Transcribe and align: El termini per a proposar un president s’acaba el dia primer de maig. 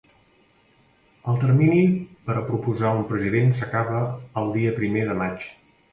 El 1.33 1.35
termini 1.43 1.83
per 2.29 2.37
a 2.39 2.43
proposar 2.49 2.95
un 3.03 3.05
president 3.13 3.53
s’acaba 3.59 4.01
el 4.43 4.51
dia 4.57 4.73
primer 4.81 5.05
de 5.13 5.19
maig. 5.25 5.51